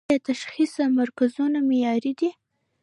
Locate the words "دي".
2.19-2.29